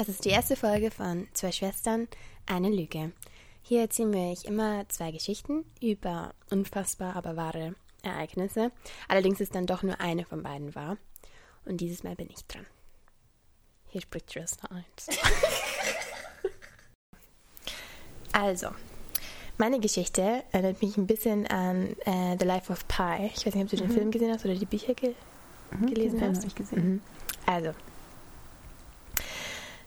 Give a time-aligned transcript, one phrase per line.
[0.00, 2.08] Das ist die erste Folge von Zwei Schwestern,
[2.46, 3.12] eine Lüge.
[3.60, 8.72] Hier erzählen wir euch immer zwei Geschichten über unfassbar, aber wahre Ereignisse.
[9.08, 10.96] Allerdings ist dann doch nur eine von beiden wahr.
[11.66, 12.64] Und dieses Mal bin ich dran.
[13.88, 15.18] Hier spricht Schwester 1.
[18.32, 18.68] also,
[19.58, 23.30] meine Geschichte erinnert mich ein bisschen an äh, The Life of Pi.
[23.34, 23.92] Ich weiß nicht, ob du den Mhm.
[23.92, 25.14] Film gesehen hast oder die Bücher ge
[25.82, 26.44] gelesen Den Film hast.
[26.46, 26.88] ich gesehen.
[26.94, 27.02] Mhm.
[27.44, 27.74] Also.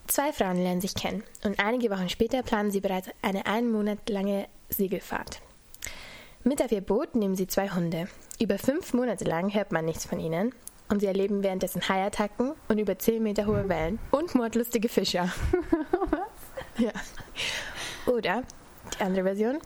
[0.07, 4.09] Zwei Frauen lernen sich kennen und einige Wochen später planen sie bereits eine einen Monat
[4.09, 5.41] lange Segelfahrt.
[6.43, 8.07] Mit auf ihr Boot nehmen sie zwei Hunde.
[8.39, 10.53] Über fünf Monate lang hört man nichts von ihnen
[10.89, 15.33] und sie erleben währenddessen Haiattacken und über zehn Meter hohe Wellen und mordlustige Fischer.
[16.77, 16.91] ja.
[18.05, 18.43] Oder
[18.93, 19.59] die andere Version.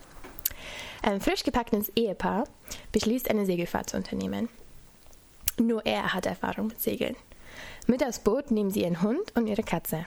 [1.02, 2.44] Ein frisch gepacktes Ehepaar
[2.92, 4.50] beschließt, eine Segelfahrt zu unternehmen.
[5.60, 7.16] Nur er hat Erfahrung mit Segeln.
[7.88, 10.06] Mit aufs Boot nehmen sie ihren Hund und ihre Katze.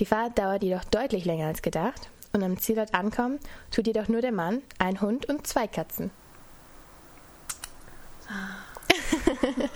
[0.00, 3.38] Die Fahrt dauert jedoch deutlich länger als gedacht und am Zielort ankommen
[3.70, 6.10] tut jedoch nur der Mann, ein Hund und zwei Katzen.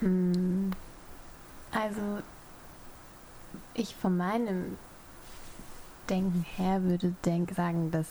[0.00, 0.70] Hm.
[1.72, 2.22] Also,
[3.74, 4.78] ich von meinem
[6.08, 8.06] Denken her würde denk, sagen, dass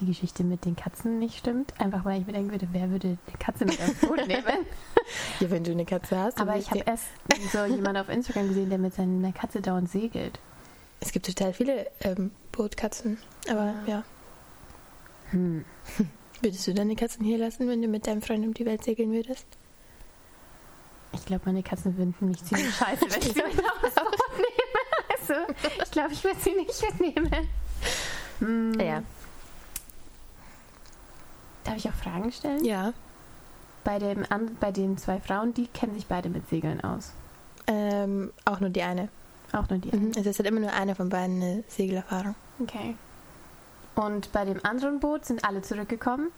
[0.00, 1.72] die Geschichte mit den Katzen nicht stimmt.
[1.78, 4.44] Einfach weil ich mir denken würde, wer würde eine Katze mit aufs Boot nehmen?
[5.40, 6.38] Ja, wenn du eine Katze hast.
[6.38, 7.06] Aber ich habe erst
[7.50, 10.38] so jemand auf Instagram gesehen, der mit seiner Katze dauernd segelt.
[11.00, 13.16] Es gibt total viele ähm, Bootkatzen.
[13.48, 14.04] Aber ja.
[15.30, 15.64] Hm.
[16.42, 19.12] Würdest du deine Katzen hier lassen, wenn du mit deinem Freund um die Welt segeln
[19.12, 19.46] würdest?
[21.12, 25.18] Ich glaube, meine Katzen finden mich ziemlich scheiße, wenn ich sie mit aufs Boot nehme.
[25.20, 27.48] Also, ich glaube, ich würde sie nicht mitnehmen.
[28.40, 28.80] Hm.
[28.80, 29.02] Ja.
[31.64, 32.64] Darf ich auch Fragen stellen?
[32.64, 32.92] Ja.
[33.84, 34.24] Bei, dem,
[34.60, 37.12] bei den zwei Frauen, die kennen sich beide mit Segeln aus.
[37.66, 39.08] Ähm, auch nur die eine.
[39.52, 39.94] Auch nur die.
[39.94, 40.12] Mhm.
[40.16, 42.34] Also es hat immer nur eine von beiden eine Segelerfahrung.
[42.60, 42.96] Okay.
[43.94, 46.28] Und bei dem anderen Boot sind alle zurückgekommen.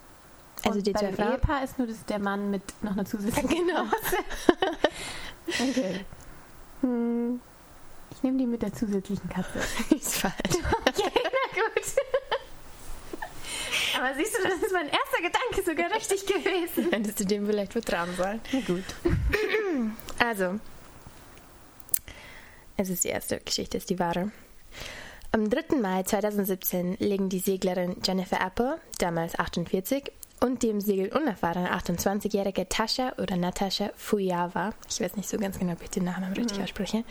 [0.64, 1.32] Also Und die bei dem Frauen.
[1.32, 3.84] Ehepaar ist nur das, der Mann mit noch einer zusätzlichen Genau.
[5.47, 6.04] Okay.
[6.82, 7.41] Hm.
[8.12, 9.59] Ich nehme die mit der zusätzlichen Katze.
[9.94, 10.34] ist falsch.
[10.86, 11.84] Okay, na gut.
[14.00, 16.91] Aber siehst du, das ist mein erster Gedanke sogar richtig gewesen.
[16.91, 18.41] Hättest du dem vielleicht vertrauen sollen.
[18.53, 18.84] Na gut.
[20.19, 20.59] Also,
[22.77, 24.31] es ist die erste Geschichte, ist die wahre.
[25.33, 25.77] Am 3.
[25.77, 32.69] Mai 2017 legen die Seglerin Jennifer Apple, damals 48, und die im Segel unerfahrene 28-jährige
[32.69, 36.62] Tascha oder Natascha Fujawa, ich weiß nicht so ganz genau, ob ich den Namen richtig
[36.62, 37.05] ausspreche,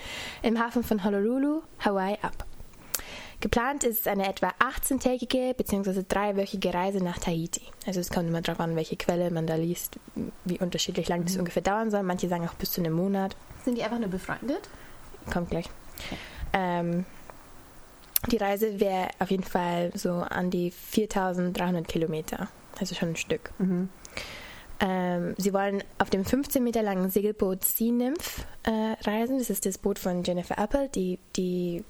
[0.44, 2.46] im Hafen von Honolulu, Hawaii ab.
[3.42, 6.04] Geplant ist eine etwa 18-tägige bzw.
[6.08, 7.62] dreiwöchige Reise nach Tahiti.
[7.88, 9.98] Also es kommt immer darauf an, welche Quelle man da liest,
[10.44, 12.04] wie unterschiedlich lang das ungefähr dauern soll.
[12.04, 13.38] Manche sagen auch bis zu einem Monat.
[13.64, 14.70] Sind die einfach nur befreundet?
[15.32, 15.70] Kommt gleich.
[16.52, 17.06] Ähm,
[18.28, 22.50] die Reise wäre auf jeden Fall so an die 4300 Kilometer.
[22.78, 23.52] Also schon ein Stück.
[23.58, 23.90] Mhm.
[24.82, 29.38] Ähm, sie wollen auf dem 15 Meter langen Segelboot Sea Nymph äh, reisen.
[29.38, 31.84] Das ist das Boot von Jennifer Apple, die, die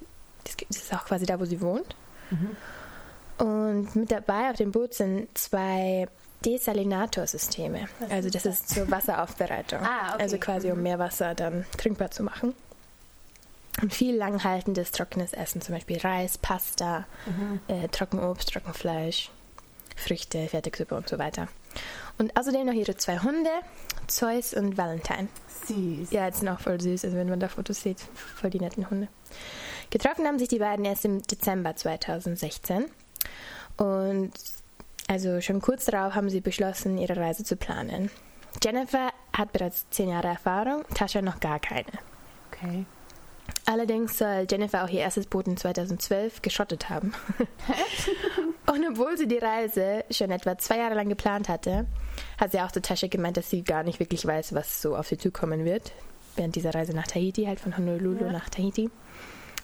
[0.44, 1.96] das ist auch quasi da, wo sie wohnt.
[2.30, 2.56] Mhm.
[3.46, 6.08] Und mit dabei auf dem Boot sind zwei
[6.46, 7.88] Desalinator-Systeme.
[8.10, 9.80] Also das ist zur Wasseraufbereitung.
[9.82, 10.24] Ah, okay.
[10.24, 10.84] Also quasi um Mhm.
[10.84, 12.54] Meerwasser dann trinkbar zu machen.
[13.82, 17.60] Und viel langhaltendes trockenes Essen, zum Beispiel Reis, Pasta, Mhm.
[17.68, 19.32] äh, Trockenobst, Trockenfleisch,
[19.96, 21.48] Früchte, Fertigsuppe und so weiter.
[22.18, 23.50] Und außerdem noch ihre zwei Hunde,
[24.08, 25.30] Zeus und Valentine.
[25.68, 26.12] Süß.
[26.12, 28.00] Ja, jetzt sind auch voll süß, also wenn man da Fotos sieht,
[28.36, 29.08] voll die netten Hunde.
[29.90, 32.86] Getroffen haben sich die beiden erst im Dezember 2016.
[33.78, 34.32] Und
[35.08, 38.12] also schon kurz darauf haben sie beschlossen, ihre Reise zu planen.
[38.64, 41.86] Jennifer hat bereits zehn Jahre Erfahrung, Tascha noch gar keine.
[42.52, 42.86] Okay.
[43.66, 47.14] Allerdings soll Jennifer auch ihr erstes Boot in 2012 geschrottet haben.
[48.72, 51.88] Und obwohl sie die Reise schon etwa zwei Jahre lang geplant hatte,
[52.40, 55.08] hat sie auch zu Tascha gemeint, dass sie gar nicht wirklich weiß, was so auf
[55.08, 55.92] sie zukommen wird.
[56.36, 58.32] Während dieser Reise nach Tahiti, halt von Honolulu Ja.
[58.32, 58.90] nach Tahiti.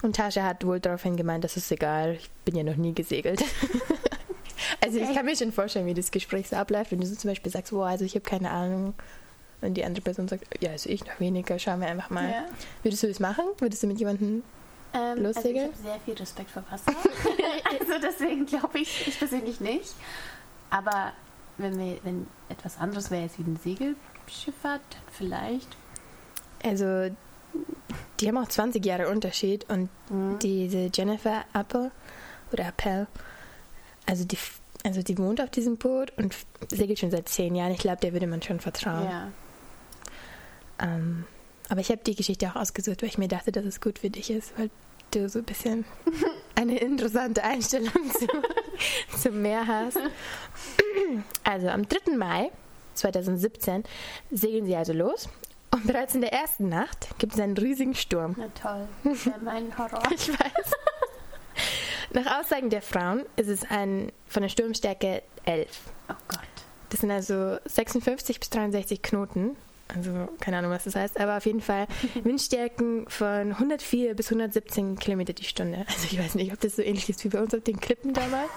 [0.01, 3.41] Und Tascha hat wohl daraufhin gemeint, das ist egal, ich bin ja noch nie gesegelt.
[4.83, 5.13] also ich Okay.
[5.15, 7.71] kann mir schon vorstellen, wie das Gespräch so abläuft, wenn du so zum Beispiel sagst,
[7.73, 8.93] wow, also ich habe keine Ahnung.
[9.61, 12.29] Und die andere Person sagt, ja, also ich noch weniger, schauen wir einfach mal.
[12.29, 12.45] Ja.
[12.83, 13.45] Würdest du das machen?
[13.57, 14.43] Würdest du mit jemandem
[14.93, 15.69] Ähm, Lossegeln?
[15.71, 16.91] Also ich habe sehr viel Respekt vor Wasser.
[17.79, 19.95] also deswegen glaube ich, ich persönlich nicht.
[20.69, 21.13] Aber
[21.57, 25.69] wenn, wir, wenn etwas anderes wäre jetzt wie eine Segelschifffahrt, dann vielleicht.
[26.63, 27.09] Also,
[28.19, 30.39] die haben auch 20 Jahre Unterschied und Mhm.
[30.39, 31.91] diese Jennifer Apple
[32.51, 33.07] oder Appel,
[34.05, 34.37] also die,
[34.83, 36.35] also die wohnt auf diesem Boot und
[36.69, 37.71] segelt schon seit 10 Jahren.
[37.71, 39.05] Ich glaube, der würde man schon vertrauen.
[39.05, 39.31] Ja.
[40.79, 41.25] Ähm,
[41.69, 44.09] Aber ich habe die Geschichte auch ausgesucht, weil ich mir dachte, dass es gut für
[44.11, 44.69] dich ist, weil
[45.11, 45.83] du so ein bisschen
[46.55, 48.27] eine interessante Einstellung zu,
[49.21, 49.97] zum Meer hast.
[51.43, 52.15] Also am 3.
[52.15, 52.51] Mai
[52.93, 53.83] 2017
[54.31, 55.27] segeln sie also los
[55.75, 58.35] und bereits in der ersten Nacht gibt es einen riesigen Sturm.
[58.37, 60.03] Na toll, das ja mein Horror.
[60.11, 60.71] Ich weiß.
[62.13, 65.67] Nach Aussagen der Frauen ist es ein von der Sturmstärke 11.
[66.09, 66.39] Oh Gott.
[66.89, 69.57] Das sind also 56 bis 63 Knoten.
[69.93, 71.87] Also keine Ahnung, was das heißt, aber auf jeden Fall
[72.23, 75.85] Windstärken von 104 bis 117 Kilometer die Stunde.
[75.87, 78.13] Also ich weiß nicht, ob das so ähnlich ist wie bei uns auf den Klippen
[78.13, 78.49] damals.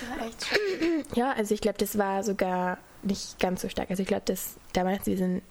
[0.00, 1.04] Das war echt schön.
[1.14, 3.90] Ja, also ich glaube, das war sogar nicht ganz so stark.
[3.90, 5.42] Also ich glaube, dass damals wir sind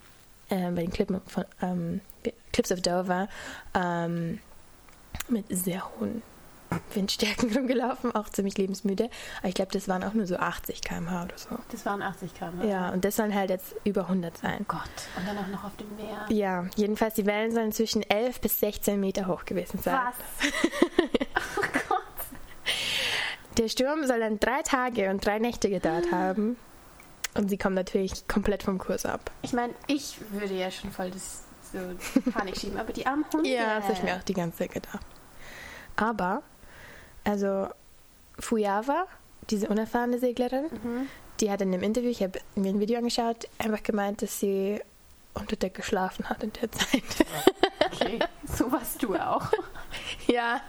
[0.50, 2.01] äh, bei den Klippen von ähm,
[2.51, 3.27] Cliffs of Dover
[3.74, 4.39] ähm,
[5.30, 6.21] mit sehr hohen
[6.94, 9.09] Windstärken rumgelaufen, auch ziemlich lebensmüde.
[9.39, 11.50] Aber ich glaube, das waren auch nur so 80 km/h oder so.
[11.71, 12.68] Das waren 80 km.
[12.68, 14.59] Ja, und das sollen halt jetzt über 100 sein.
[14.62, 14.81] Oh Gott.
[15.18, 16.25] Und dann auch noch auf dem Meer.
[16.30, 19.97] Ja, jedenfalls die Wellen sollen zwischen 11 bis 16 Meter hoch gewesen sein.
[20.06, 20.50] Was?
[21.57, 22.01] oh Gott.
[23.57, 26.57] Der Sturm soll dann drei Tage und drei Nächte gedauert haben.
[27.35, 29.29] Und sie kommen natürlich komplett vom Kurs ab.
[29.41, 31.79] Ich meine, ich würde ja schon voll das so
[32.31, 33.49] Panik schieben, aber die armen Hunde.
[33.49, 35.05] Ja, das habe ich mir auch die ganze Zeit gedacht.
[35.97, 36.43] Aber,
[37.25, 37.67] also
[38.39, 39.07] Fuyava,
[39.49, 41.07] diese unerfahrene Seglerin, Mhm.
[41.41, 44.81] die hat in dem Interview, ich habe mir ein Video angeschaut, einfach gemeint, dass sie
[45.33, 47.03] unter Deck geschlafen hat in der Zeit.
[47.91, 49.43] Okay, so warst du auch.
[50.27, 50.61] ja.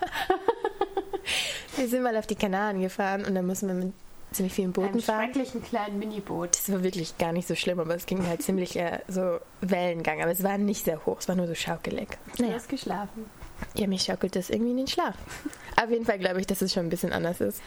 [1.76, 3.92] wir sind mal auf die Kanaren gefahren und dann mussten wir mit
[4.36, 5.24] ziemlich vielen Booten Einem fahren.
[5.32, 6.50] schrecklichen kleinen Miniboot.
[6.56, 10.22] Das war wirklich gar nicht so schlimm, aber es ging halt ziemlich äh, so Wellengang.
[10.22, 12.08] Aber es war nicht sehr hoch, es war nur so schaukelig.
[12.36, 13.26] Du Naja, hast geschlafen.
[13.74, 15.14] ja, mich schaukelt das irgendwie in den Schlaf.
[15.82, 17.60] Auf jeden Fall glaube ich, dass es schon ein bisschen anders ist.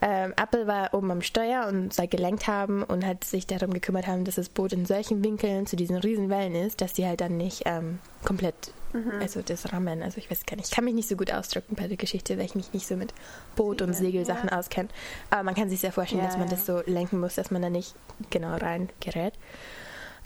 [0.00, 4.06] Ähm, Apple war oben am Steuer und soll gelenkt haben und hat sich darum gekümmert
[4.08, 7.20] haben, dass das Boot in solchen Winkeln zu diesen riesen Wellen ist, dass die halt
[7.20, 8.72] dann nicht ähm, komplett,
[9.20, 11.76] also das Rammen, also ich weiß gar nicht, ich kann mich nicht so gut ausdrücken
[11.76, 13.12] bei der Geschichte, weil ich mich nicht so mit
[13.56, 14.58] Boot und Segel, Segelsachen ja.
[14.58, 14.88] auskenne.
[15.30, 17.62] Aber man kann sich sehr vorstellen, Ja, dass man das so lenken muss, dass man
[17.62, 17.94] da nicht
[18.30, 19.34] genau rein gerät.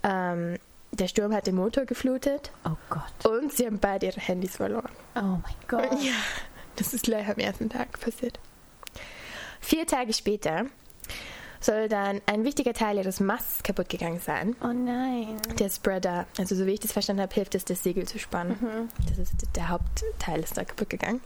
[0.02, 0.58] Ähm,
[0.92, 3.26] der Sturm hat den Motor geflutet Oh Gott.
[3.32, 4.90] und sie haben beide ihre Handys verloren.
[5.14, 5.92] Oh mein Gott.
[6.02, 6.12] Ja,
[6.76, 8.38] das ist gleich am ersten Tag passiert.
[9.60, 10.66] Vier Tage später
[11.60, 14.56] soll dann ein wichtiger Teil ihres Masts kaputt gegangen sein.
[14.62, 15.36] Oh nein.
[15.58, 18.56] Der Spreader, also so wie ich das verstanden habe, hilft es, das Segel zu spannen.
[18.60, 18.88] Mhm.
[19.08, 21.20] Das ist der Hauptteil, ist da kaputt gegangen.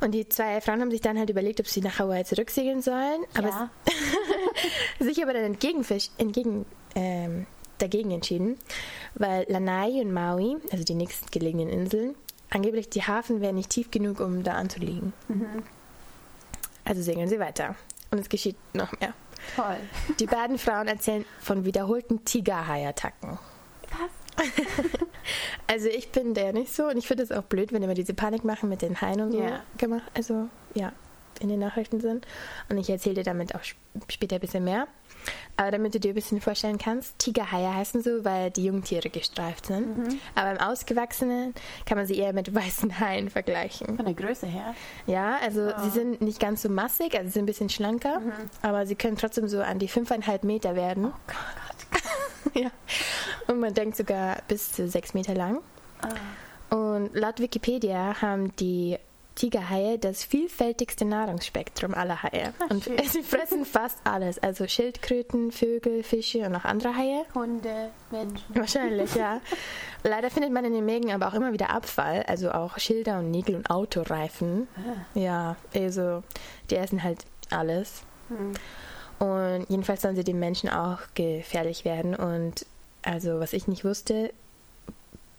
[0.00, 3.24] Und die zwei Frauen haben sich dann halt überlegt, ob sie nach Hawaii zurücksegeln sollen.
[3.36, 3.70] Aber ja.
[5.04, 7.46] sich aber dann entgegenfisch, entgegen, ähm,
[7.78, 8.58] dagegen entschieden,
[9.14, 12.14] weil Lanai und Maui, also die nächstgelegenen Inseln,
[12.50, 15.12] angeblich die Hafen wären nicht tief genug, um da anzuliegen.
[15.28, 15.62] Mhm.
[16.84, 17.74] Also segeln sie weiter.
[18.10, 19.12] Und es geschieht noch mehr.
[19.56, 19.76] Toll.
[20.18, 23.38] Die beiden Frauen erzählen von wiederholten Tigerhai-Attacken.
[23.90, 24.46] Was?
[25.66, 28.14] Also ich bin der nicht so und ich finde es auch blöd, wenn immer diese
[28.14, 29.60] Panik machen mit den Haien und so Ja.
[29.76, 30.10] gemacht.
[30.14, 30.92] Also ja,
[31.40, 32.26] in den Nachrichten sind.
[32.68, 34.86] Und ich erzähle dir damit auch sp- später ein bisschen mehr.
[35.56, 39.66] Aber damit du dir ein bisschen vorstellen kannst, Tigerhaie heißen so, weil die Jungtiere gestreift
[39.66, 39.98] sind.
[39.98, 40.20] Mhm.
[40.34, 41.54] Aber im Ausgewachsenen
[41.86, 43.96] kann man sie eher mit weißen Haien vergleichen.
[43.96, 44.74] Von der Größe her.
[45.06, 45.82] Ja, also Oh.
[45.82, 48.32] sie sind nicht ganz so massig, also sie sind ein bisschen schlanker, Mhm.
[48.62, 51.06] aber sie können trotzdem so an die 5,5 Meter werden.
[51.06, 52.54] Oh Gott.
[52.54, 52.70] ja.
[53.48, 55.58] Und man denkt sogar bis zu 6 Meter lang.
[56.00, 56.74] Ah.
[56.74, 58.98] Und laut Wikipedia haben die
[59.38, 62.52] Tigerhaie das vielfältigste Nahrungsspektrum aller Haie.
[62.58, 62.98] Ah, und schön.
[63.08, 67.24] sie fressen fast alles, also Schildkröten, Vögel, Fische und auch andere Haie.
[67.36, 68.44] Hunde, Menschen.
[68.48, 69.40] Wahrscheinlich, ja.
[70.02, 73.30] Leider findet man in den Mägen aber auch immer wieder Abfall, also auch Schilder und
[73.30, 74.66] Nägel und Autoreifen.
[74.76, 75.18] Ah.
[75.18, 76.24] Ja, also
[76.70, 78.02] die essen halt alles.
[78.28, 78.54] Hm.
[79.20, 82.16] Und jedenfalls sollen sie den Menschen auch gefährlich werden.
[82.16, 82.66] Und
[83.02, 84.32] also, was ich nicht wusste,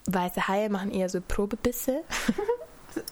[0.05, 2.01] weiße Haie machen eher so Probebisse.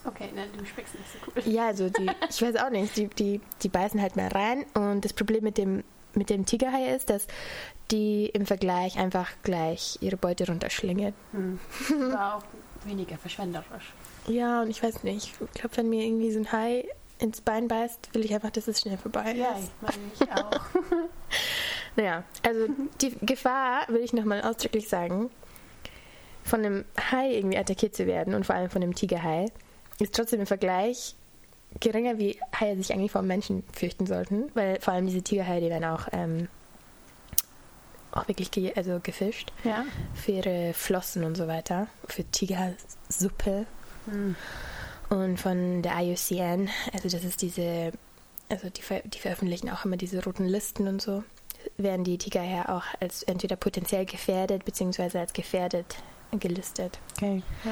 [0.06, 1.54] Okay, nein, du schmeckst nicht so cool.
[1.54, 4.66] Ja, also die, ich weiß auch nicht, die, die, die beißen halt mal rein.
[4.74, 7.28] Und das Problem mit dem, mit dem Tigerhai ist, dass
[7.92, 11.14] die im Vergleich einfach gleich ihre Beute runterschlingen.
[11.32, 11.60] Hm.
[12.12, 12.44] War auch
[12.86, 13.94] weniger verschwenderisch.
[14.28, 16.86] Ja, und ich weiß nicht, ich glaube, wenn mir irgendwie so ein Hai
[17.20, 19.72] ins Bein beißt, will ich einfach, dass es schnell vorbei Ja, ist.
[19.82, 20.60] ich meine ich auch.
[21.96, 22.68] Naja, also
[23.02, 25.32] die Gefahr, will ich nochmal ausdrücklich sagen,
[26.44, 29.46] von einem Hai irgendwie attackiert zu werden und vor allem von einem Tigerhai,
[30.00, 31.16] ist trotzdem im Vergleich
[31.80, 35.70] geringer, wie Haie sich eigentlich vor Menschen fürchten sollten, weil vor allem diese Tigerhaie, die
[35.70, 36.48] werden auch, ähm,
[38.12, 39.86] auch wirklich ge also gefischt Ja.
[40.14, 43.66] für ihre Flossen und so weiter, für Tigersuppe
[44.06, 44.36] Hm.
[45.10, 47.92] und von der IUCN, also das ist diese,
[48.50, 51.24] also die, ver die veröffentlichen auch immer diese roten Listen und so,
[51.76, 55.20] werden die Tiger ja auch als entweder potenziell gefährdet bzw.
[55.20, 55.98] als gefährdet
[56.32, 57.00] gelistet.
[57.18, 57.42] Okay.
[57.64, 57.72] Ja.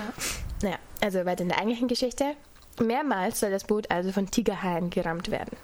[0.63, 2.35] Naja, also weiter in der eigentlichen Geschichte.
[2.81, 5.55] Mehrmals soll das Boot also von Tigerhaien gerammt werden.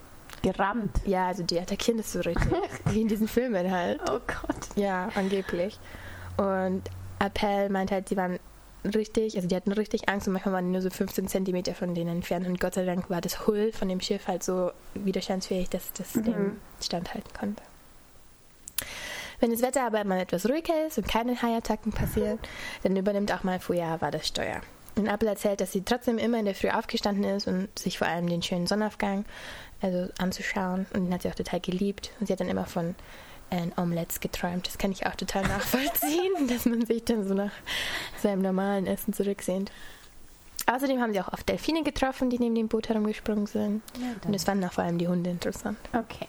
[0.43, 1.01] Gerammt.
[1.05, 2.47] Ja, also die attackieren das so richtig.
[2.85, 3.99] Wie in diesen Filmen halt.
[4.09, 4.75] Oh Gott.
[4.75, 5.79] Ja, angeblich.
[6.37, 6.83] Und
[7.19, 8.39] Appel meint halt, sie waren
[8.83, 11.93] richtig, also die hatten richtig Angst und manchmal waren die nur so 15 Zentimeter von
[11.93, 15.69] denen entfernt und Gott sei Dank war das Hull von dem Schiff halt so widerstandsfähig,
[15.69, 16.23] dass das Mhm.
[16.23, 17.61] dem standhalten konnte.
[19.41, 22.39] Wenn das Wetter aber mal etwas ruhiger ist und keine Haiattacken passieren,
[22.83, 24.61] dann übernimmt auch mal Fujawa das Steuer.
[24.95, 28.07] Und Apple erzählt, dass sie trotzdem immer in der Früh aufgestanden ist und sich vor
[28.07, 29.25] allem den schönen Sonnenaufgang
[29.81, 30.85] also anzuschauen.
[30.93, 32.11] Und den hat sie auch total geliebt.
[32.19, 32.93] Und sie hat dann immer von
[33.49, 34.67] äh, Omelettes geträumt.
[34.67, 37.51] Das kann ich auch total nachvollziehen, dass man sich dann so nach
[38.21, 39.71] seinem normalen Essen zurücksehnt.
[40.67, 43.81] Außerdem haben sie auch oft Delfine getroffen, die neben dem Boot herumgesprungen sind.
[43.99, 45.79] Ja, Und es fanden auch vor allem die Hunde interessant.
[45.93, 46.27] Okay.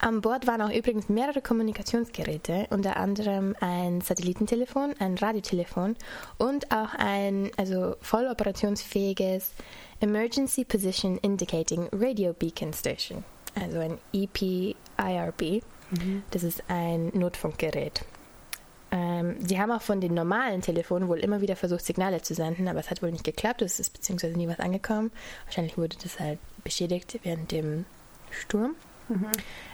[0.00, 5.96] An Bord waren auch übrigens mehrere Kommunikationsgeräte, unter anderem ein Satellitentelefon, ein Radiotelefon
[6.38, 9.52] und auch ein also voll operationsfähiges
[10.00, 13.24] Emergency Position Indicating Radio Beacon Station,
[13.54, 15.62] also ein EPIRB.
[16.30, 18.04] Das ist ein Notfunkgerät.
[18.90, 22.68] Ähm, sie haben auch von den normalen Telefonen wohl immer wieder versucht, Signale zu senden,
[22.68, 23.62] aber es hat wohl nicht geklappt.
[23.62, 25.10] Es ist beziehungsweise nie was angekommen.
[25.44, 27.84] Wahrscheinlich wurde das halt beschädigt während dem
[28.30, 28.74] Sturm.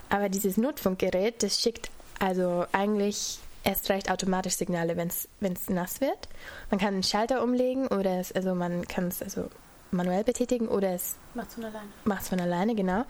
[0.08, 6.28] Aber dieses Notfunkgerät, das schickt also eigentlich erst recht automatisch Signale, wenn es nass wird.
[6.70, 9.48] Man kann einen Schalter umlegen oder es, also man kann es also
[9.90, 11.88] manuell betätigen oder es Macht's von alleine.
[12.04, 13.04] macht es von alleine, genau.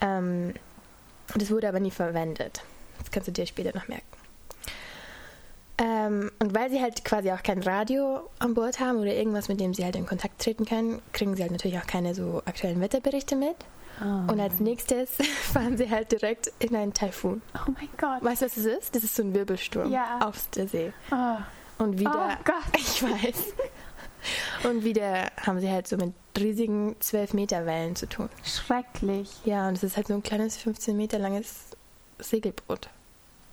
[0.00, 0.54] Ähm,
[1.34, 2.62] das wurde aber nie verwendet.
[2.98, 4.06] Das kannst du dir später noch merken.
[5.78, 9.60] Ähm, und weil sie halt quasi auch kein Radio an Bord haben oder irgendwas, mit
[9.60, 12.80] dem sie halt in Kontakt treten können, kriegen sie halt natürlich auch keine so aktuellen
[12.80, 13.56] Wetterberichte mit.
[14.00, 14.32] Oh.
[14.32, 15.10] Und als nächstes
[15.52, 17.42] fahren sie halt direkt in einen Taifun.
[17.54, 18.22] oh mein Gott.
[18.24, 18.94] Weißt du, was das ist?
[18.94, 20.20] Das ist so ein Wirbelsturm Ja.
[20.20, 20.92] auf der See.
[21.10, 21.36] Oh.
[21.82, 22.62] Und wieder, Oh Gott.
[22.78, 23.54] ich weiß.
[24.64, 28.28] Und wieder haben sie halt so mit riesigen 12 Meter Wellen zu tun.
[28.44, 29.30] Schrecklich.
[29.44, 31.70] Ja, und es ist halt so ein kleines 15 Meter langes
[32.18, 32.88] Segelboot.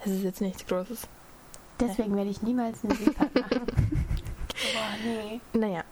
[0.05, 1.07] Es ist jetzt nichts Großes.
[1.79, 3.61] Deswegen werde ich niemals eine Seefahrt machen.
[3.65, 5.41] Boah, nee.
[5.53, 5.83] Naja.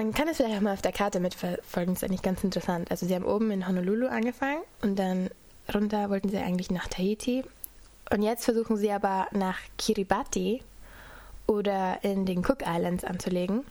[0.00, 2.90] Man kann es vielleicht auch mal auf der Karte mitverfolgen, das ist eigentlich ganz interessant.
[2.90, 5.28] Also sie haben oben in Honolulu angefangen und dann
[5.74, 7.44] runter wollten sie eigentlich nach Tahiti.
[8.10, 10.62] Und jetzt versuchen sie aber nach Kiribati
[11.46, 13.62] oder in den Cook Islands anzulegen.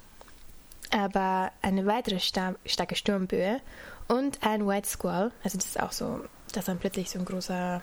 [0.91, 3.59] Aber eine weitere sta starke Sturmböe
[4.07, 6.19] und ein White Squall, also das ist auch so,
[6.53, 7.81] dass dann plötzlich so ein großer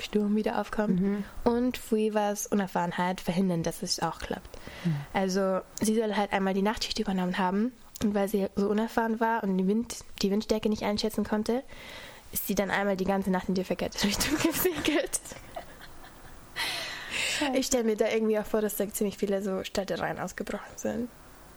[0.00, 1.00] Sturm wieder aufkommt.
[1.42, 4.56] Und Fuivas Unerfahrenheit verhindern, dass es auch klappt.
[5.12, 9.42] Also sie soll halt einmal die Nachtschicht übernommen haben und weil sie so unerfahren war
[9.42, 11.62] und die, Wind, die Windstärke nicht einschätzen konnte,
[12.32, 15.20] ist sie dann einmal die ganze Nacht in die verkehrte Richtung gesegelt.
[17.54, 21.08] Ich stelle mir da irgendwie auch vor, dass da ziemlich viele so Städtereien ausgebrochen sind.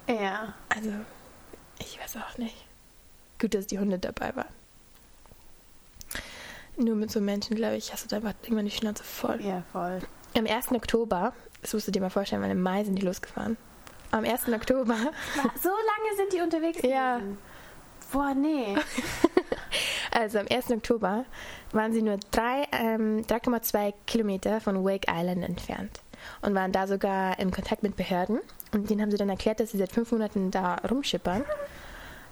[0.07, 0.53] Ja.
[0.69, 0.91] Also,
[1.79, 2.55] ich weiß auch nicht.
[3.39, 4.53] Gut, dass die Hunde dabei waren.
[6.77, 9.41] Nur mit so Menschen, glaube ich, hast du da einfach irgendwann die Schnauze voll.
[9.41, 9.99] Ja, voll.
[10.37, 10.71] Am 1.
[10.71, 13.57] Oktober, das musst du dir mal vorstellen, weil im Mai sind die losgefahren.
[14.11, 14.49] Am 1.
[14.53, 14.95] Oktober,
[15.61, 17.17] So lange sind die unterwegs Ja.
[17.17, 17.37] gewesen?
[18.11, 18.75] Boah, nee.
[20.11, 20.71] also am 1.
[20.71, 21.23] Oktober,
[21.71, 26.01] waren sie nur drei, ähm, 3,2 Kilometer von Wake Island entfernt
[26.41, 28.39] und waren da sogar in Kontakt mit Behörden.
[28.73, 31.45] Und denen haben sie dann erklärt, dass sie seit fünf Monaten da rumschippern.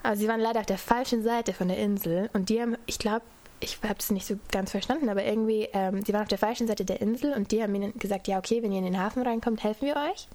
[0.03, 2.99] Aber sie waren leider auf der falschen Seite von der Insel und die haben, ich
[2.99, 3.21] glaube,
[3.61, 6.67] ich habe es nicht so ganz verstanden, aber irgendwie, ähm, sie waren auf der falschen
[6.67, 9.21] Seite der Insel und die haben ihnen gesagt, ja okay, wenn ihr in den Hafen
[9.21, 10.27] reinkommt, helfen wir euch.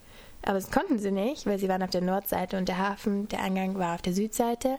[0.44, 3.40] Aber das konnten sie nicht, weil sie waren auf der Nordseite und der Hafen, der
[3.42, 4.78] Eingang war auf der Südseite.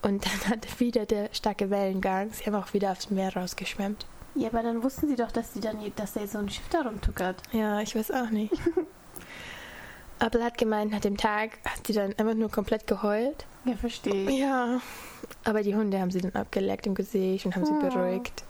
[0.00, 2.30] Und dann hatte wieder der starke Wellengang.
[2.32, 4.06] Sie haben auch wieder aufs Meer rausgeschwemmt.
[4.34, 6.66] Ja, aber dann wussten sie doch, dass, die dann, dass da jetzt so ein Schiff
[6.70, 7.42] da rumtuckert.
[7.52, 8.54] Ja, ich weiß auch nicht.
[10.20, 13.44] Apple hat gemeint, nach dem Tag hat sie dann einfach nur komplett geheult.
[13.64, 14.38] Ja, verstehe ich.
[14.38, 14.80] Ja,
[15.44, 17.80] aber die Hunde haben sie dann abgeleckt im Gesicht und haben sie Oh.
[17.80, 18.44] beruhigt.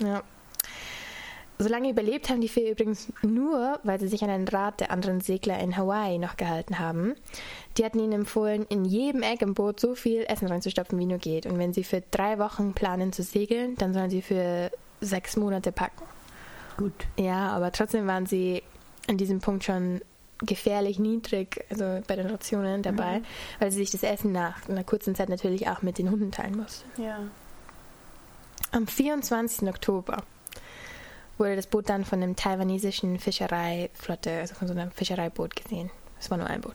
[0.00, 0.22] Ja.
[1.60, 4.92] So lange überlebt haben die vier übrigens nur, weil sie sich an den Rat der
[4.92, 7.14] anderen Segler in Hawaii noch gehalten haben.
[7.76, 11.18] Die hatten ihnen empfohlen, in jedem Eck im Boot so viel Essen reinzustopfen, wie nur
[11.18, 11.46] geht.
[11.46, 15.72] Und wenn sie für drei Wochen planen zu segeln, dann sollen sie für sechs Monate
[15.72, 16.04] packen.
[16.76, 17.06] Gut.
[17.16, 18.62] Ja, aber trotzdem waren sie
[19.08, 20.00] an diesem Punkt schon
[20.40, 23.22] gefährlich niedrig, also bei den Rationen dabei,
[23.58, 26.56] weil sie sich das Essen nach einer kurzen Zeit natürlich auch mit den Hunden teilen
[26.56, 27.02] mussten.
[27.02, 27.18] Ja.
[28.70, 29.68] Am 24.
[29.68, 30.22] Oktober
[31.38, 35.90] wurde das Boot dann von einem taiwanesischen Fischereiflotte, also von so einem Fischereiboot gesehen.
[36.20, 36.74] Es war nur ein Boot.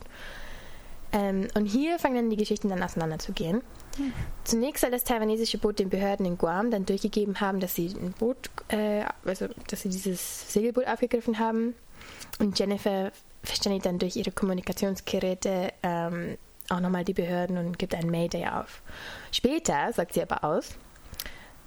[1.12, 3.62] Ähm, und hier fangen dann die Geschichten dann auseinanderzugehen.
[3.96, 4.12] Hm.
[4.42, 8.12] Zunächst soll das taiwanesische Boot den Behörden in Guam dann durchgegeben haben, dass sie ein
[8.18, 11.74] Boot, äh, also dass sie dieses Segelboot aufgegriffen haben.
[12.40, 13.12] Und Jennifer
[13.44, 16.36] verständigt dann durch ihre Kommunikationsgeräte ähm,
[16.68, 18.82] auch nochmal die Behörden und gibt ein Mayday auf.
[19.30, 20.76] Später sagt sie aber aus,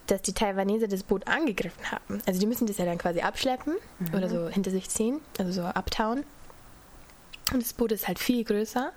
[0.08, 2.22] dass die Taiwaneser das Boot angegriffen haben.
[2.26, 4.14] Also die müssen das ja dann quasi abschleppen mhm.
[4.14, 6.24] oder so hinter sich ziehen, also so abtauen.
[7.54, 8.92] Und das Boot ist halt viel größer.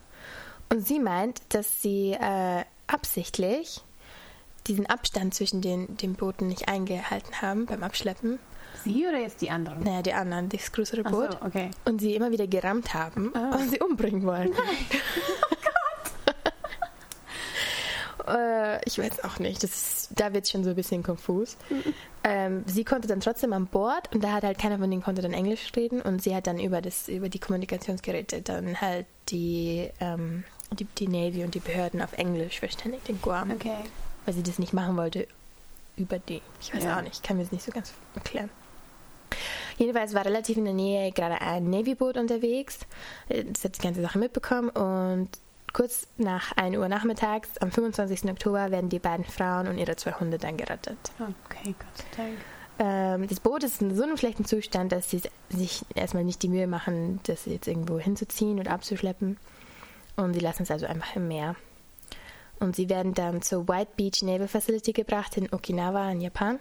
[0.71, 3.83] Und sie meint, dass sie äh, absichtlich
[4.67, 8.39] diesen Abstand zwischen den, den Booten nicht eingehalten haben beim Abschleppen.
[8.85, 9.83] Sie oder jetzt die anderen?
[9.83, 11.33] Naja, die anderen, das größere Boot.
[11.33, 11.71] So, okay.
[11.85, 13.57] Und sie immer wieder gerammt haben oh.
[13.57, 14.53] und sie umbringen wollten.
[14.53, 15.01] Nein.
[18.31, 19.63] Äh, ich weiß auch nicht.
[19.63, 21.57] Das ist, da wird es schon so ein bisschen konfus.
[21.69, 21.95] Mhm.
[22.23, 25.23] Ähm, sie konnte dann trotzdem an Bord und da hat halt keiner von denen konnte
[25.23, 29.91] dann Englisch reden und sie hat dann über das über die Kommunikationsgeräte dann halt die,
[30.01, 33.51] ähm, die, die Navy und die Behörden auf Englisch verständigt in Guam.
[33.51, 33.77] Okay.
[34.27, 35.27] Weil sie das nicht machen wollte
[35.97, 36.43] über die.
[36.61, 36.99] Ich weiß ja.
[36.99, 38.51] auch nicht, ich kann mir das nicht so ganz erklären.
[39.79, 42.81] Jedenfalls war relativ in der Nähe gerade ein Navy-Boot unterwegs.
[43.29, 45.31] Das hat die ganze Sache mitbekommen und
[45.73, 48.25] Kurz nach 1 Uhr nachmittags, am 25.
[48.25, 50.99] Oktober, werden die beiden Frauen und ihre zwei Hunde dann gerettet.
[51.19, 52.39] Okay, Gott sei Dank.
[52.81, 56.49] Ähm, das Boot ist in so einem schlechten Zustand, dass sie sich erstmal nicht die
[56.49, 59.37] Mühe machen, das jetzt irgendwo hinzuziehen oder abzuschleppen.
[60.17, 61.57] Und sie lassen es also einfach im Meer.
[62.59, 66.59] Und sie werden dann zur White Beach Naval Facility gebracht in Okinawa in Japan.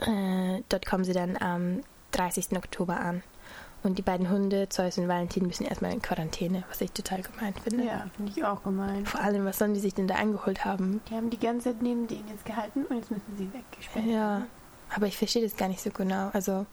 [0.00, 1.82] Äh, dort kommen sie dann am
[2.12, 2.52] 30.
[2.56, 3.22] Oktober an.
[3.84, 7.60] Und die beiden Hunde, Zeus und Valentin, müssen erstmal in Quarantäne, was ich total gemeint
[7.60, 7.84] finde.
[7.84, 9.04] Ja, finde ich auch gemein.
[9.04, 11.02] Vor allem, was sollen die sich denn da eingeholt haben?
[11.10, 14.46] Die haben die ganze Zeit neben denen jetzt gehalten und jetzt müssen sie weggesperrt Ja,
[14.94, 16.30] aber ich verstehe das gar nicht so genau.
[16.32, 16.64] Also,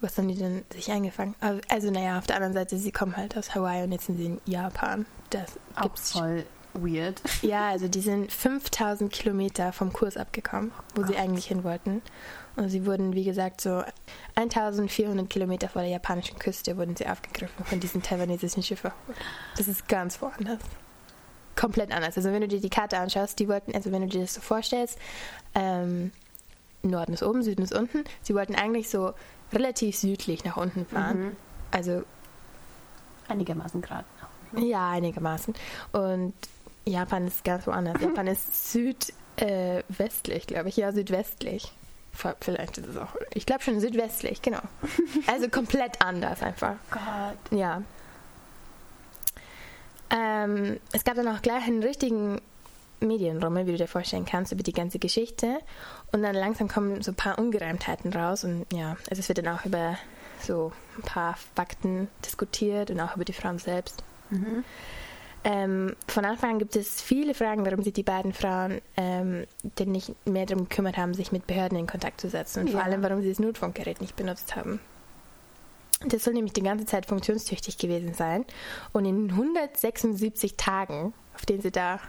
[0.00, 1.36] was sollen die denn sich eingefangen?
[1.40, 4.18] Also, also, naja, auf der anderen Seite, sie kommen halt aus Hawaii und jetzt sind
[4.18, 5.06] sie in Japan.
[5.30, 6.44] Das gibt's auch voll
[6.82, 7.20] weird.
[7.42, 12.02] Ja, also die sind 5000 Kilometer vom Kurs abgekommen, wo oh sie eigentlich hin wollten.
[12.56, 13.82] Und sie wurden, wie gesagt, so
[14.34, 18.90] 1400 Kilometer vor der japanischen Küste wurden sie aufgegriffen von diesen taiwanesischen Schiffen.
[19.56, 20.60] Das ist ganz woanders.
[21.54, 22.16] Komplett anders.
[22.16, 24.40] Also wenn du dir die Karte anschaust, die wollten, also wenn du dir das so
[24.40, 24.98] vorstellst,
[25.54, 26.12] ähm,
[26.82, 28.04] Norden ist oben, Süden ist unten.
[28.22, 29.12] Sie wollten eigentlich so
[29.52, 31.20] relativ südlich nach unten fahren.
[31.20, 31.36] Mhm.
[31.70, 32.02] Also
[33.28, 34.04] einigermaßen gerade.
[34.56, 35.54] Ja, einigermaßen.
[35.92, 36.34] Und
[36.86, 38.00] Japan ist ganz woanders.
[38.00, 40.76] Japan ist südwestlich, äh, glaube ich.
[40.76, 41.72] Ja, südwestlich.
[42.40, 43.14] Vielleicht ist es auch.
[43.34, 44.60] Ich glaube schon südwestlich, genau.
[45.26, 46.76] Also komplett anders einfach.
[46.90, 47.58] Gott.
[47.58, 47.82] Ja.
[50.10, 52.40] Ähm, es gab dann auch gleich einen richtigen
[53.00, 55.58] Medienrummel, wie du dir vorstellen kannst, über die ganze Geschichte.
[56.12, 58.44] Und dann langsam kommen so ein paar Ungereimtheiten raus.
[58.44, 59.98] Und ja, also es wird dann auch über
[60.40, 64.02] so ein paar Fakten diskutiert und auch über die Frauen selbst.
[64.30, 64.64] Mhm.
[65.48, 69.46] Ähm, von Anfang an gibt es viele Fragen, warum sich die beiden Frauen ähm,
[69.78, 72.72] denn nicht mehr darum gekümmert haben, sich mit Behörden in Kontakt zu setzen und ja.
[72.72, 74.80] vor allem, warum sie das Notfunkgerät nicht benutzt haben.
[76.04, 78.44] Das soll nämlich die ganze Zeit funktionstüchtig gewesen sein
[78.92, 82.00] und in 176 Tagen, auf denen sie da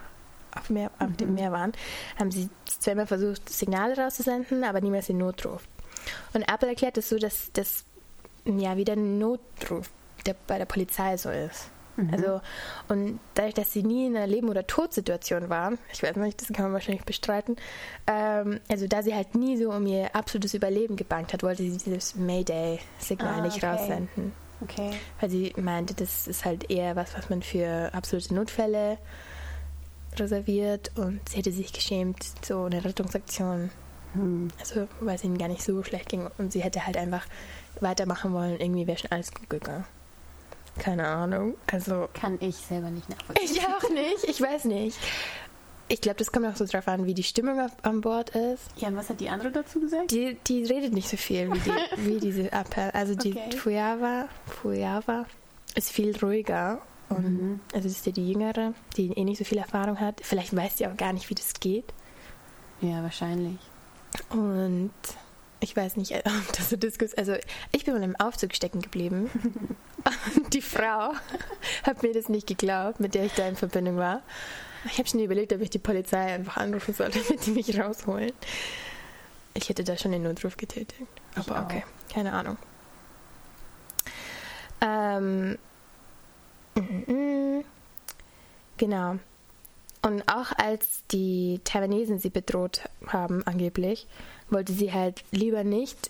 [0.55, 1.35] auf, Meer, auf dem mhm.
[1.35, 1.73] Meer waren,
[2.19, 5.67] haben sie zweimal versucht, Signale rauszusenden, aber niemals den Notruf.
[6.33, 7.85] Und Apple erklärt es so, dass das
[8.45, 9.91] ja wieder ein Notruf
[10.25, 11.69] der bei der Polizei so ist.
[11.97, 12.13] Mhm.
[12.13, 12.41] Also,
[12.87, 16.53] und dadurch, dass sie nie in einer Leben- oder Todsituation waren, ich weiß nicht, das
[16.53, 17.57] kann man wahrscheinlich bestreiten,
[18.05, 21.77] ähm, also da sie halt nie so um ihr absolutes Überleben gebankt hat, wollte sie
[21.77, 23.65] dieses Mayday-Signal ah, nicht okay.
[23.65, 24.31] raussenden.
[24.61, 24.91] Okay.
[25.19, 28.97] Weil sie meinte, das ist halt eher was, was man für absolute Notfälle
[30.15, 33.69] reserviert und sie hätte sich geschämt, so eine Rettungsaktion,
[34.13, 34.47] hm.
[34.59, 37.25] also weil es ihnen gar nicht so schlecht ging und sie hätte halt einfach
[37.81, 39.85] weitermachen wollen, irgendwie wäre schon alles gut gegangen.
[40.79, 41.55] Keine Ahnung.
[41.71, 42.07] Also.
[42.13, 43.49] Kann ich selber nicht nachvollziehen.
[43.49, 44.23] Ich auch nicht.
[44.27, 44.97] Ich weiß nicht.
[45.89, 48.63] Ich glaube, das kommt auch so drauf an, wie die Stimmung auf, an Bord ist.
[48.75, 50.11] Ja, und was hat die andere dazu gesagt?
[50.11, 51.71] Die, die redet nicht so viel wie, die,
[52.05, 52.91] wie diese Appel.
[52.91, 53.55] Also die okay.
[53.55, 55.25] Fuyava, Fuyava
[55.75, 56.81] ist viel ruhiger.
[57.09, 57.59] Und mhm.
[57.73, 60.19] Also das ist ja die Jüngere, die eh nicht so viel Erfahrung hat.
[60.21, 61.93] Vielleicht weiß die auch gar nicht, wie das geht.
[62.81, 63.57] Ja, wahrscheinlich.
[64.29, 64.91] Und
[65.59, 67.13] ich weiß nicht, ob das so Diskus.
[67.13, 67.35] Also
[67.71, 69.29] ich bin mal im Aufzug stecken geblieben.
[70.53, 71.13] die Frau
[71.83, 74.21] hat mir das nicht geglaubt, mit der ich da in Verbindung war.
[74.85, 78.31] Ich habe schon überlegt, ob ich die Polizei einfach anrufen soll, damit die mich rausholen.
[79.53, 81.07] Ich hätte da schon den Notruf getätigt.
[81.35, 82.57] Aber okay, keine Ahnung.
[84.81, 85.57] Ähm,
[86.75, 87.63] mm, mm,
[88.77, 89.17] genau.
[90.03, 94.07] Und auch als die Taiwanesen sie bedroht haben, angeblich,
[94.49, 96.09] wollte sie halt lieber nicht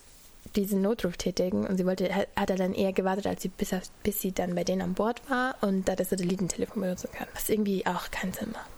[0.56, 3.70] diesen Notruf tätigen und sie wollte, hat er dann eher gewartet, als sie bis,
[4.02, 7.28] bis sie dann bei denen an Bord war und da das Satellitentelefon benutzen kann.
[7.34, 8.70] Was irgendwie auch keinen Sinn macht.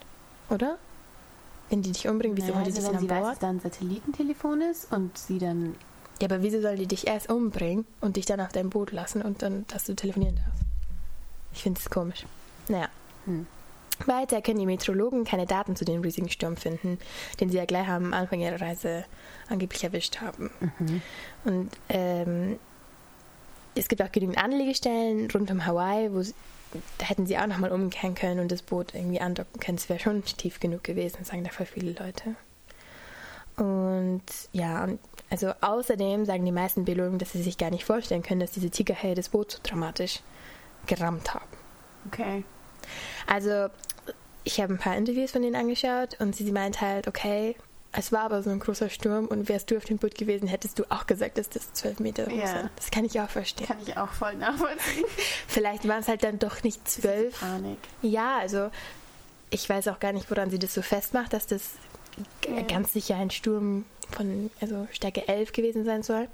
[0.50, 0.78] Oder?
[1.68, 3.32] Wenn die dich umbringen, wieso Naja, holen die also dich dann an weiß, Bord?
[3.32, 5.76] dass da ein Satellitentelefon ist und sie dann
[6.20, 9.22] Ja, aber wieso sollen die dich erst umbringen und dich dann auf dein Boot lassen
[9.22, 10.62] und dann, dass du telefonieren darfst?
[11.52, 12.26] Ich finde es komisch.
[12.68, 12.88] Naja.
[13.26, 13.46] Hm.
[14.08, 16.98] Weiter können die Meteorologen keine Daten zu dem riesigen Sturm finden,
[17.40, 19.04] den sie ja gleich am Anfang ihrer Reise
[19.48, 20.50] angeblich erwischt haben.
[21.44, 22.58] Und ähm,
[23.74, 26.34] es gibt auch genügend Anlegestellen rund um Hawaii, wo sie,
[26.98, 29.78] da hätten sie auch nochmal umkehren können und das Boot irgendwie andocken können.
[29.78, 32.34] Es wäre schon tief genug gewesen, sagen da voll viele Leute.
[33.56, 34.88] Und ja,
[35.28, 38.70] also außerdem sagen die meisten Biologen, dass sie sich gar nicht vorstellen können, dass diese
[38.70, 40.20] Tigerhaie das Boot so dramatisch
[40.86, 41.44] gerammt haben.
[42.06, 42.44] Okay.
[43.26, 43.66] Also,
[44.44, 47.57] ich habe ein paar Interviews von denen angeschaut und sie, sie meint halt, okay,
[47.92, 50.79] es war aber so ein großer Sturm und wärst du auf dem Boot gewesen, hättest
[50.79, 52.46] du auch gesagt, dass das zwölf Meter hoch Ja.
[52.46, 52.70] sind.
[52.76, 53.66] Das kann ich auch verstehen.
[53.66, 55.05] Kann ich auch voll nachvollziehen.
[55.48, 57.40] Vielleicht waren es halt dann doch nicht zwölf.
[57.40, 57.79] Panik.
[58.03, 58.70] Ja, also
[59.50, 61.72] ich weiß auch gar nicht, woran sie das so festmacht, dass das
[62.48, 62.62] Ja.
[62.62, 66.29] ganz sicher ein Sturm von also Stärke 11 gewesen sein soll.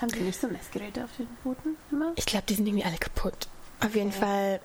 [0.00, 2.12] Haben sie nicht so Messgeräte auf den Booten immer?
[2.16, 3.48] Ich glaube, die sind irgendwie alle kaputt.
[3.84, 4.20] Auf jeden Okay.
[4.20, 4.60] Fall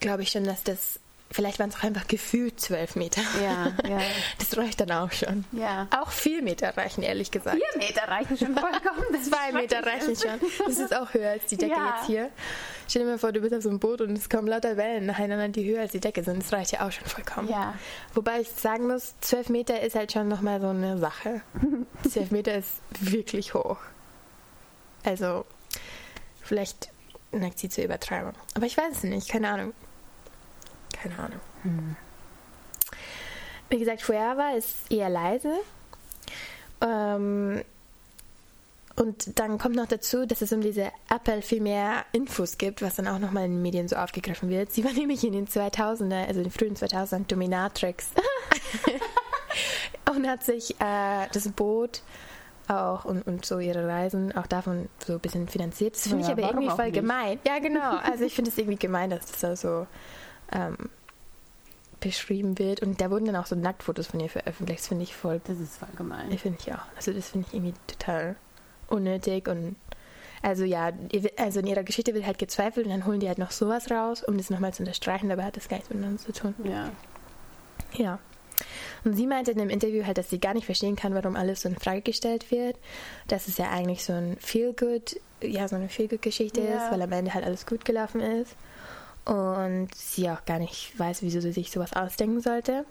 [0.00, 3.20] glaube ich schon, dass das, vielleicht waren es auch einfach gefühlt zwölf Meter.
[3.42, 4.00] Ja, ja.
[4.38, 5.44] Das reicht dann auch schon.
[5.52, 5.86] Ja.
[5.90, 7.56] Auch vier Meter reichen, ehrlich gesagt.
[7.56, 9.04] Vier Meter reichen schon vollkommen.
[9.12, 10.40] Das Zwei Meter reichen schon.
[10.66, 11.96] Das ist auch höher als die Decke Ja.
[11.96, 12.30] jetzt hier.
[12.88, 15.04] Stell dir mal vor, du bist auf so einem Boot und es kommen lauter Wellen
[15.04, 16.42] nacheinander, die höher als die Decke sind.
[16.42, 17.48] Das reicht ja auch schon vollkommen.
[17.48, 17.74] Ja.
[18.14, 21.42] Wobei ich sagen muss, zwölf Meter ist halt schon nochmal so eine Sache.
[22.08, 23.76] Zwölf Meter ist wirklich hoch.
[25.04, 25.44] Also,
[26.42, 26.88] vielleicht
[27.32, 28.32] neigt sie zur Übertreibung.
[28.54, 29.74] Aber ich weiß es nicht, keine Ahnung.
[31.02, 31.40] Keine Ahnung.
[33.70, 35.52] Wie gesagt, Fuerava ist eher leise.
[36.80, 37.62] Ähm,
[38.96, 42.96] und dann kommt noch dazu, dass es um diese Apple viel mehr Infos gibt, was
[42.96, 44.72] dann auch nochmal in den Medien so aufgegriffen wird.
[44.72, 48.08] Sie war nämlich in den 2000er, also in den frühen 2000ern Dominatrix
[50.14, 52.02] und hat sich äh, das Boot
[52.66, 55.94] auch und, und so ihre Reisen auch davon so ein bisschen finanziert.
[55.94, 56.94] Das finde Ja, ich aber irgendwie voll nicht?
[56.96, 57.38] gemein.
[57.46, 57.96] Ja, genau.
[57.98, 59.86] Also ich finde es irgendwie gemein, dass das da so
[60.52, 60.76] ähm,
[62.00, 62.80] beschrieben wird.
[62.82, 64.80] Und da wurden dann auch so Nacktfotos von ihr veröffentlicht.
[64.80, 66.30] Das finde ich voll Das ist voll gemein.
[66.30, 66.82] ich finde ich auch.
[66.96, 68.36] Also das finde ich irgendwie total
[68.88, 69.76] unnötig und
[70.40, 70.92] also ja,
[71.36, 74.22] also in ihrer Geschichte wird halt gezweifelt und dann holen die halt noch sowas raus,
[74.22, 76.54] um das nochmal zu unterstreichen, dabei hat das gar nichts miteinander zu tun.
[76.62, 76.90] Ja.
[77.94, 78.18] Ja.
[79.04, 81.62] Und sie meinte in einem Interview halt, dass sie gar nicht verstehen kann, warum alles
[81.62, 82.76] so in Frage gestellt wird.
[83.26, 86.84] Dass es ja eigentlich so ein Feel-Good, ja, so eine Feel-Good-Geschichte Ja.
[86.84, 88.54] ist, weil am Ende halt alles gut gelaufen ist.
[89.28, 92.86] Und sie auch gar nicht weiß, wieso sie sich sowas ausdenken sollte.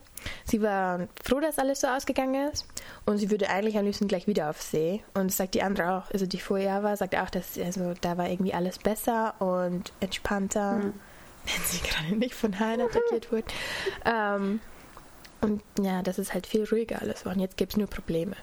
[0.45, 2.67] Sie war froh, dass alles so ausgegangen ist.
[3.07, 5.03] Und sie würde eigentlich am liebsten gleich wieder auf See.
[5.15, 8.19] Und das sagt die andere auch, also die vorher war, sagt auch, dass also, da
[8.19, 10.73] war irgendwie alles besser und entspannter.
[10.73, 10.93] Mhm.
[11.45, 13.45] Wenn sie gerade nicht von Haien attackiert wurde.
[14.05, 14.59] Ähm,
[15.41, 17.33] und ja, das ist halt viel ruhiger alles war.
[17.33, 18.35] Und jetzt gibt es nur Probleme.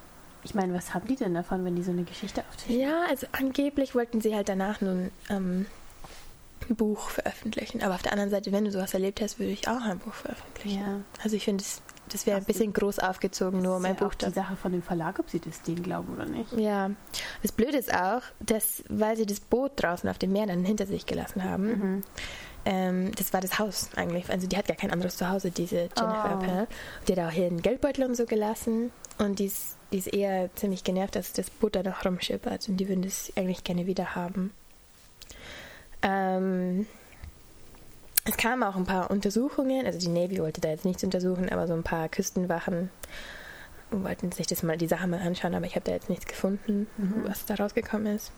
[0.43, 2.81] Ich meine, was haben die denn davon, wenn die so eine Geschichte auftischen?
[2.81, 5.67] Ja, also angeblich wollten sie halt danach nun ähm,
[6.69, 7.83] Buch veröffentlichen.
[7.83, 10.15] Aber auf der anderen Seite, wenn du sowas erlebt hast, würde ich auch ein Buch
[10.15, 10.81] veröffentlichen.
[10.81, 11.01] Ja.
[11.23, 14.01] Also ich finde, das, das wäre ein bisschen groß aufgezogen, nur um ist ein ja
[14.01, 14.31] Buch auch die da.
[14.31, 16.53] Sache von dem Verlag, ob sie das denen glauben oder nicht.
[16.55, 16.91] Ja,
[17.43, 20.87] das Blöde ist auch, dass, weil sie das Boot draußen auf dem Meer dann hinter
[20.87, 22.03] sich gelassen haben, Mhm.
[22.67, 24.31] ähm, das war das Haus eigentlich.
[24.31, 26.45] Also die hat gar kein anderes Zuhause, diese Jennifer Oh.
[26.45, 26.67] Appel.
[27.09, 28.91] Die hat auch hier einen Geldbeutel und so gelassen.
[29.19, 32.69] Und die ist, die ist eher ziemlich genervt, dass das Boot da noch rumschippert.
[32.69, 34.51] Und die würden das eigentlich gerne wieder haben.
[36.05, 36.87] Ähm,
[38.27, 39.85] es kamen auch ein paar Untersuchungen.
[39.87, 42.91] Also die Navy wollte da jetzt nichts untersuchen, aber so ein paar Küstenwachen
[43.91, 46.87] wollten sich das mal die Sache mal anschauen, aber ich habe da jetzt nichts gefunden,
[46.97, 47.25] Mhm.
[47.25, 48.33] was da rausgekommen ist.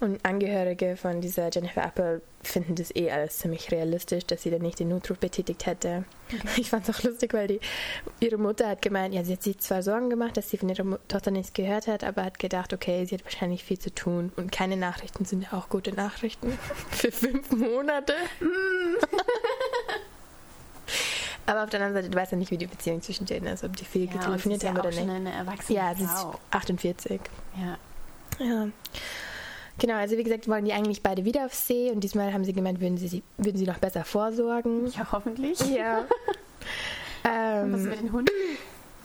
[0.00, 4.62] Und Angehörige von dieser Jennifer Apple finden das eh alles ziemlich realistisch, dass sie dann
[4.62, 6.04] nicht den Notruf betätigt hätte.
[6.56, 7.60] Ich fand es auch lustig, weil die,
[8.20, 10.98] ihre Mutter hat gemeint, ja, sie hat sich zwar Sorgen gemacht, dass sie von ihrer
[11.08, 14.50] Tochter nichts gehört hat, aber hat gedacht, okay, sie hat wahrscheinlich viel zu tun und
[14.50, 16.58] keine Nachrichten sind ja auch gute Nachrichten
[16.90, 18.14] für fünf Monate.
[21.46, 23.64] aber auf der anderen Seite, du weißt ja nicht, wie die Beziehung zwischen denen ist,
[23.64, 25.14] ob die viel Ja, getelefoniert ist ja haben oder auch schon nicht.
[25.16, 26.38] eine erwachsene Ja, sie ist Frau.
[26.50, 27.20] 48.
[27.60, 27.78] Ja.
[28.44, 28.68] Ja.
[29.78, 32.52] Genau, also wie gesagt, wollen die eigentlich beide wieder auf See und diesmal haben sie
[32.52, 34.86] gemeint, würden sie, würden sie noch besser vorsorgen.
[34.88, 35.58] ja, hoffentlich.
[35.74, 36.04] Ja.
[37.24, 38.30] Und was ähm, mit den Hunden?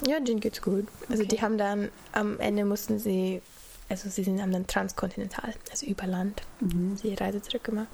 [0.08, 0.88] ja, denen geht's gut.
[1.10, 1.36] Also Okay.
[1.36, 3.42] die haben dann, am Ende mussten sie,
[3.90, 6.98] also sie sind, haben dann transkontinental, also über Land, Mhm.
[7.04, 7.88] die Reise zurückgemacht.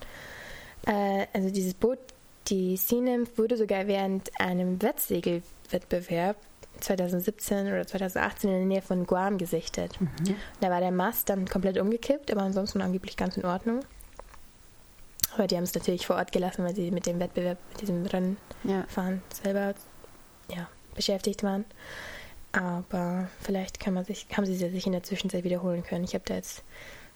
[0.86, 2.00] Äh, also dieses Boot,
[2.48, 6.38] die Sea Nymph, wurde sogar während einem Wettsegelwettbewerb
[6.80, 9.98] 2017 oder 2018 in der Nähe von Guam gesichtet.
[10.60, 13.80] Da war der Mast dann komplett umgekippt, aber ansonsten angeblich ganz in Ordnung.
[15.36, 18.06] Aber die haben es natürlich vor Ort gelassen, weil sie mit dem Wettbewerb, mit diesem
[18.06, 19.44] Rennfahren Ja.
[19.44, 19.74] selber
[20.54, 21.66] ja, beschäftigt waren.
[22.52, 26.04] Aber vielleicht kann man sich, haben sie sich in der Zwischenzeit wiederholen können.
[26.04, 26.64] Ich habe da jetzt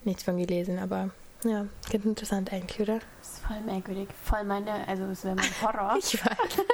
[0.04, 1.12] nichts von gelesen, aber
[1.44, 3.00] ja, ganz interessant eigentlich, oder?
[3.20, 4.08] Das ist voll merkwürdig.
[4.24, 5.96] Voll meine, also es wäre mein Horror.
[6.00, 6.66] Ich weiß.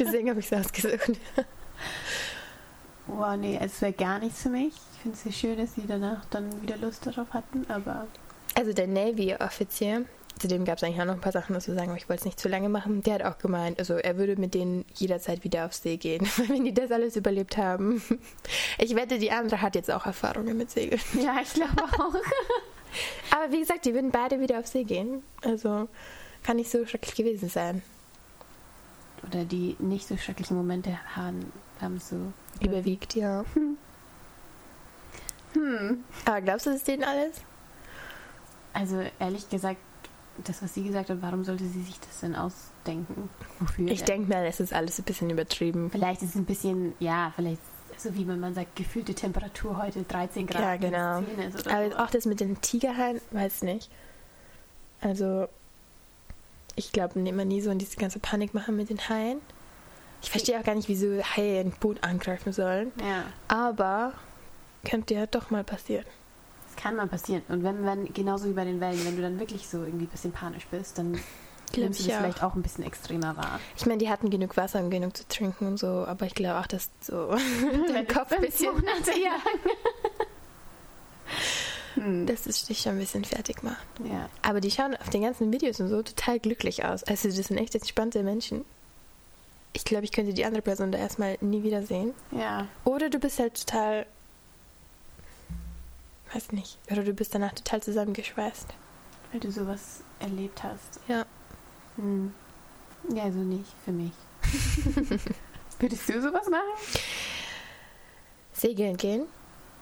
[0.00, 1.12] Deswegen habe ich es ausgesucht.
[3.08, 4.74] Oh nee, es wäre gar nichts für mich.
[4.94, 8.06] Ich finde es sehr schön, dass sie danach dann wieder Lust darauf hatten, aber
[8.54, 10.04] Also der Navy-Offizier,
[10.38, 12.20] zu dem gab es eigentlich auch noch ein paar Sachen dazu sagen, aber ich wollte
[12.20, 13.02] es nicht zu lange machen.
[13.02, 16.64] Der hat auch gemeint, also er würde mit denen jederzeit wieder auf See gehen, wenn
[16.64, 18.02] die das alles überlebt haben.
[18.78, 21.00] Ich wette, die andere hat jetzt auch Erfahrungen mit Segeln.
[21.14, 22.14] ja, ich glaube auch.
[23.30, 25.22] Aber wie gesagt, die würden beide wieder auf See gehen.
[25.42, 25.88] Also
[26.42, 27.82] kann nicht so schrecklich gewesen sein.
[29.26, 32.16] Oder die nicht so schrecklichen Momente haben, haben so.
[32.60, 33.44] Überwiegt, ja.
[35.52, 36.04] Hm.
[36.26, 37.40] Aber glaubst du, das ist denen alles?
[38.74, 39.78] Also ehrlich gesagt,
[40.44, 43.30] das, was sie gesagt hat, warum sollte sie sich das denn ausdenken?
[43.58, 43.88] Wofür?
[43.88, 45.90] Ich denke mal, es ist alles ein bisschen übertrieben.
[45.90, 47.62] Vielleicht ist es ein bisschen, ja, vielleicht
[47.96, 50.62] so wie wenn man sagt, gefühlte Temperatur heute 13 Grad.
[50.62, 51.22] Ja, genau.
[51.36, 51.96] wenn es 10 ist oder Aber so.
[51.96, 53.90] auch das mit den Tigerhaien, weiß nicht.
[55.00, 55.48] Also,
[56.74, 59.40] ich glaube, man nie so in diese ganze Panik machen mit den Haien.
[60.26, 62.90] Ich verstehe auch gar nicht, wieso Haie ein Boot angreifen sollen.
[63.00, 64.12] Ja, Aber
[64.84, 66.04] könnte ja doch mal passieren.
[66.66, 67.42] das kann mal passieren.
[67.48, 70.08] Und wenn man, genauso wie bei den Wellen, wenn du dann wirklich so irgendwie ein
[70.08, 71.12] bisschen panisch bist, dann
[71.76, 72.20] nimmst du das auch.
[72.20, 73.60] vielleicht auch ein bisschen extremer wahr.
[73.76, 76.58] Ich meine, die hatten genug Wasser und genug zu trinken und so, aber ich glaube
[76.58, 77.28] auch, dass so
[77.88, 78.72] dein Kopf ein bisschen,
[79.24, 79.36] ja.
[81.94, 82.26] hm.
[82.26, 83.86] dass es dich schon ein bisschen fertig macht.
[84.02, 84.28] ja.
[84.42, 87.04] Aber die schauen auf den ganzen Videos und so total glücklich aus.
[87.04, 88.64] Also, das sind echt entspannte Menschen.
[89.76, 92.14] Ich glaube, ich könnte die andere Person da erstmal nie wiedersehen.
[92.30, 92.66] Ja.
[92.84, 94.06] Oder du bist halt total.
[96.32, 96.78] Weiß nicht.
[96.90, 98.68] Oder du bist danach total zusammengeschweißt.
[99.30, 100.98] Weil du sowas erlebt hast.
[101.08, 101.26] Ja.
[101.96, 102.32] Hm.
[103.14, 104.12] Ja, also nicht für mich.
[105.78, 106.62] Würdest du sowas machen?
[108.54, 109.26] Segeln gehen.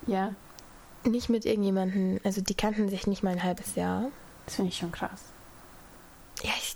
[0.08, 0.34] Ja.
[1.04, 2.18] Nicht mit irgendjemandem.
[2.24, 4.10] Also, die kannten sich nicht mal ein halbes Jahr.
[4.44, 5.33] Das finde ich schon krass.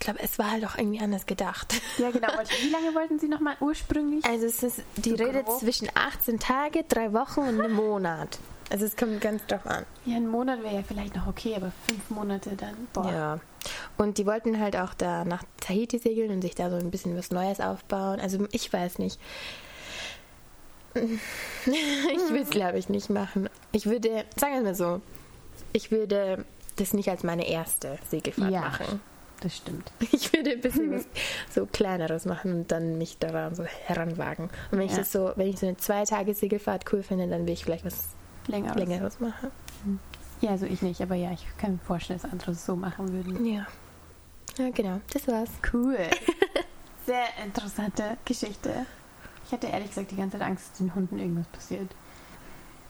[0.09, 1.75] Glaube, es war halt auch irgendwie anders gedacht.
[1.99, 2.29] Ja, genau.
[2.35, 4.25] Wollte- Wie lange wollten Sie nochmal ursprünglich?
[4.25, 5.59] Also, es ist die So Rede grob?
[5.61, 8.39] zwischen 18 Tage, drei Wochen und einem Monat.
[8.71, 9.85] Also, es kommt ganz drauf an.
[10.07, 12.75] Ja, ein Monat wäre ja vielleicht noch okay, aber fünf Monate dann.
[12.95, 13.11] Boah.
[13.13, 13.41] Ja.
[13.99, 17.15] Und die wollten halt auch da nach Tahiti segeln und sich da so ein bisschen
[17.15, 18.19] was Neues aufbauen.
[18.19, 19.21] Also ich weiß nicht.
[21.67, 23.49] Ich würde es, glaube ich, nicht machen.
[23.73, 25.01] Ich würde, sagen wir mal so,
[25.75, 26.45] ich würde
[26.77, 28.61] das nicht als meine erste Segelfahrt Ja.
[28.61, 29.01] machen.
[29.41, 29.93] Das stimmt.
[30.13, 31.07] Ich würde ein bisschen was
[31.55, 34.47] so kleineres machen und dann mich daran so heranwagen.
[34.71, 34.99] Und wenn ich Ja.
[34.99, 37.85] das so, wenn ich so eine zwei Tage Segelfahrt cool finde, dann will ich vielleicht
[37.85, 38.07] was
[38.49, 38.75] Länger.
[38.75, 39.51] längeres machen.
[40.41, 43.13] Ja, also ich nicht, aber ja, ich kann mir vorstellen, dass andere es so machen
[43.13, 43.45] würden.
[43.47, 43.67] Ja.
[44.57, 45.01] Ja, genau.
[45.13, 45.51] Das war's.
[45.73, 45.97] Cool.
[47.07, 48.87] Sehr interessante Geschichte.
[49.47, 51.89] Ich hatte ehrlich gesagt die ganze Zeit Angst, dass den Hunden irgendwas passiert.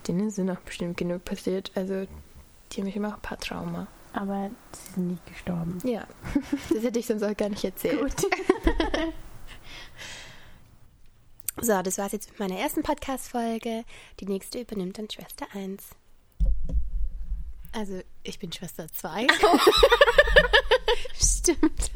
[0.06, 1.70] Denen sind auch bestimmt genug passiert.
[1.74, 2.06] Also,
[2.72, 3.86] die haben immer auch ein paar Trauma.
[4.12, 5.78] Aber sie sind nicht gestorben.
[5.84, 6.06] Ja,
[6.70, 8.00] das hätte ich sonst auch gar nicht erzählt.
[8.00, 8.30] Gut.
[11.60, 13.84] So, das war's jetzt mit meiner ersten Podcast-Folge.
[14.20, 15.88] Die nächste übernimmt dann Schwester 1.
[17.72, 19.26] Also, ich bin Schwester 2.
[21.20, 21.90] Stimmt.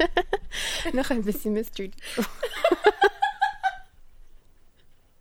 [0.91, 1.91] Noch ein bisschen Mystery.